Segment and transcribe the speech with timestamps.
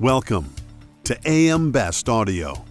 [0.00, 0.54] Welcome
[1.02, 2.64] to AM Best Audio.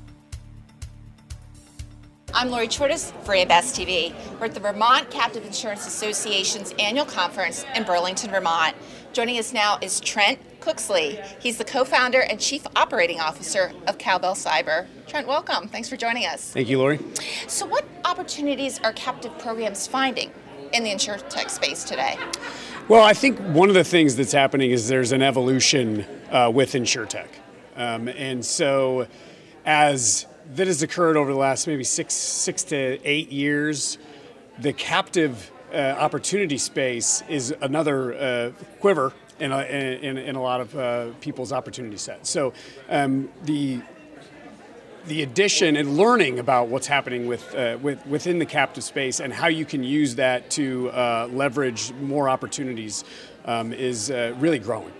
[2.33, 4.15] I'm Lori Chordas for AM Best TV.
[4.39, 8.77] We're at the Vermont Captive Insurance Association's annual conference in Burlington, Vermont.
[9.11, 11.21] Joining us now is Trent Cooksley.
[11.41, 14.87] He's the co-founder and chief operating officer of Cowbell Cyber.
[15.05, 15.67] Trent, welcome.
[15.67, 16.51] Thanks for joining us.
[16.51, 16.97] Thank you, Lori.
[17.47, 20.31] So, what opportunities are captive programs finding
[20.71, 22.17] in the insurance tech space today?
[22.89, 26.71] Well, I think one of the things that's happening is there's an evolution uh, with
[26.71, 27.27] insurtech,
[27.75, 29.07] um, and so
[29.65, 33.97] as that has occurred over the last maybe six six to eight years,
[34.59, 40.61] the captive uh, opportunity space is another uh, quiver in a, in, in a lot
[40.61, 42.25] of uh, people's opportunity set.
[42.25, 42.53] So
[42.87, 43.81] um, the
[45.07, 49.33] the addition and learning about what's happening with, uh, with within the captive space and
[49.33, 53.03] how you can use that to uh, leverage more opportunities
[53.45, 54.91] um, is uh, really growing.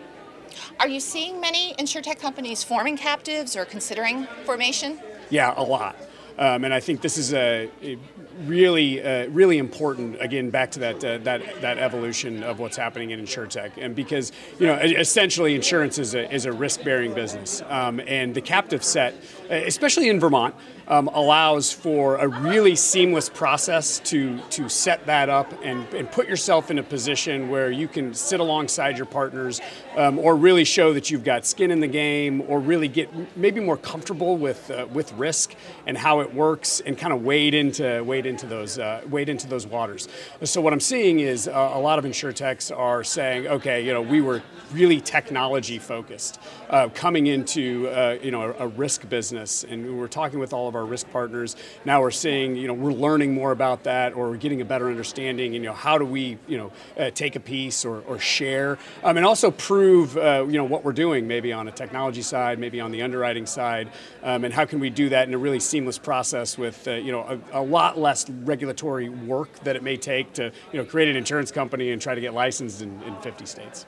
[0.79, 4.99] Are you seeing many insurtech companies forming captives or considering formation?
[5.29, 5.95] Yeah, a lot.
[6.37, 7.97] Um, and I think this is a, a
[8.45, 10.21] really, uh, really important.
[10.21, 14.31] Again, back to that uh, that that evolution of what's happening in insurtech, and because
[14.59, 18.83] you know, essentially, insurance is a is a risk bearing business, um, and the captive
[18.83, 19.15] set,
[19.49, 20.55] especially in Vermont,
[20.87, 26.27] um, allows for a really seamless process to to set that up and, and put
[26.27, 29.59] yourself in a position where you can sit alongside your partners
[29.97, 33.59] um, or really show that you've got skin in the game or really get maybe
[33.59, 38.03] more comfortable with uh, with risk and how it works and kind of wade into
[38.03, 40.07] wade into those uh, wade into those waters.
[40.43, 44.01] So what I'm seeing is uh, a lot of insurtechs are saying, okay, you know,
[44.01, 46.39] we were really technology focused
[46.69, 50.67] uh, coming into uh, you know a, a risk business and we're talking with all
[50.67, 51.55] of our risk partners.
[51.85, 54.87] Now we're seeing, you know, we're learning more about that, or we're getting a better
[54.87, 55.55] understanding.
[55.55, 58.77] And, you know, how do we, you know, uh, take a piece or, or share,
[59.03, 62.59] um, and also prove, uh, you know, what we're doing, maybe on a technology side,
[62.59, 63.89] maybe on the underwriting side,
[64.23, 67.39] um, and how can we do that in a really seamless process with, you know,
[67.53, 71.15] a, a, lot less regulatory work that it may take to, you know, create an
[71.15, 73.85] insurance company and try to get licensed in, in 50 states.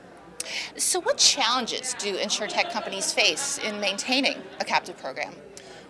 [0.78, 5.34] So, what challenges do insurtech companies face in maintaining a captive program?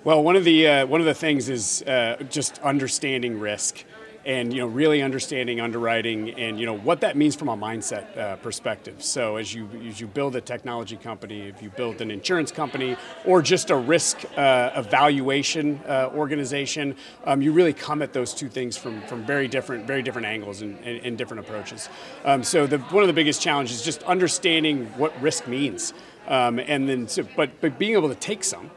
[0.04, 3.84] Well, one of the uh, one of the things is uh, just understanding risk,
[4.26, 8.18] and you know really understanding underwriting, and you know what that means from a mindset
[8.18, 9.04] uh, perspective.
[9.04, 12.98] So as you as you build a technology company, if you build an insurance company,
[13.26, 18.50] or just a risk uh, evaluation uh, organization, um, you really come at those two
[18.50, 21.90] things from from very different very different angles and, and, and different approaches.
[22.26, 25.94] Um, so the, one of the biggest challenges is just understanding what risk means,
[26.28, 28.70] um, and then so, but but being able to take some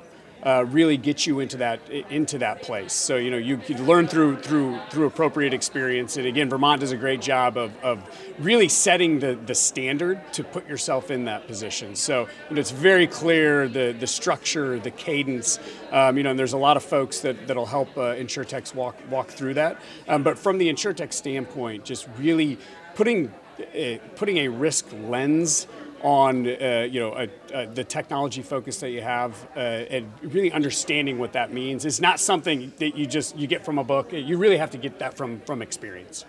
[0.42, 2.92] uh, really get you into that into that place.
[2.92, 6.16] So you know you, you learn through through through appropriate experience.
[6.16, 8.02] And again, Vermont does a great job of, of
[8.38, 11.94] really setting the, the standard to put yourself in that position.
[11.94, 15.58] So you know, it's very clear the the structure, the cadence.
[15.90, 18.96] Um, you know, and there's a lot of folks that that'll help uh, insurtechs walk
[19.10, 19.80] walk through that.
[20.08, 22.58] Um, but from the insurtech standpoint, just really
[22.94, 25.66] putting uh, putting a risk lens
[26.02, 27.28] on uh, you know
[27.74, 31.84] the technology focus that you have uh, and really understanding what that means.
[31.84, 34.12] Is not something that you just you get from a book.
[34.12, 36.24] You really have to get that from from experience.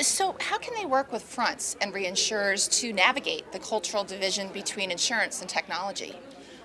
[0.00, 4.90] So how can they work with fronts and reinsurers to navigate the cultural division between
[4.90, 6.16] insurance and technology?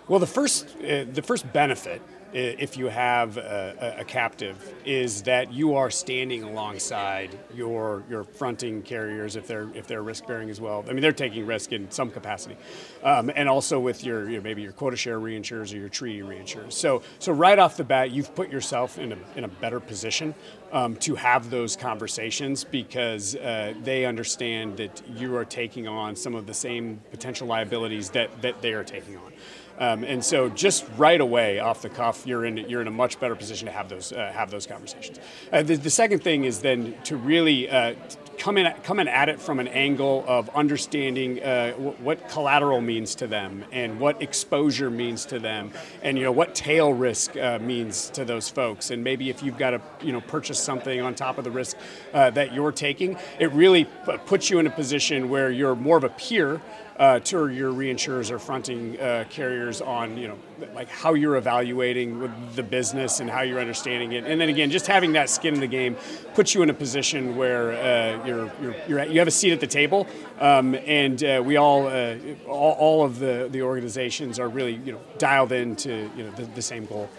[0.08, 2.02] Well the first uh, the first benefit
[2.34, 8.82] if you have a, a, captive is that you are standing alongside your your fronting
[8.82, 10.86] carriers if they're if they're risk bearing as well.
[10.88, 12.58] I mean they're taking risk in some capacity,
[13.04, 16.22] um, and also with your you know, maybe your quota share reinsurers or your treaty
[16.22, 16.74] reinsurers.
[16.74, 20.36] So so right off the bat you've put yourself in a in a better position
[20.72, 26.36] um, to have those conversations because uh, they understand that you are taking on some
[26.36, 29.34] of the same potential liabilities that that they are taking on.
[29.80, 33.18] Um, and so, just right away, off the cuff, you're in you're in a much
[33.20, 35.20] better position to have those uh, have those conversations.
[35.54, 37.96] Uh, the, the, second thing is then to really uh,
[38.38, 42.82] come in come in at it from an angle of understanding uh, w- what collateral
[42.82, 45.72] means to them and what exposure means to them,
[46.02, 48.92] and you know what tail risk uh, means to those folks.
[48.92, 51.78] And maybe if you've got to you know purchase something on top of the risk
[52.14, 55.96] uh, that you're taking, it really p- puts you in a position where you're more
[55.96, 56.60] of a peer
[57.00, 60.38] uh, to your reinsurers or fronting uh, carriers on you know
[60.76, 64.86] like how you're evaluating the business and how you're understanding it, and then again just
[64.86, 65.96] having that skin in the game
[66.36, 69.54] puts you in a position where uh, you're, you're, you're at, you have a seat
[69.54, 70.06] at the table,
[70.40, 72.16] um, and uh, we all, uh,
[72.48, 76.44] all, all of the the organizations are really you know dialed into you know the,
[76.48, 77.10] the same goal.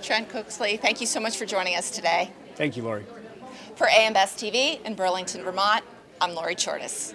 [0.00, 2.30] Trent Cooksley, thank you so much for joining us today.
[2.56, 3.04] Thank you, Lori.
[3.76, 5.84] For AM Best TV in Burlington, Vermont,
[6.20, 7.14] I'm Lori Chordas.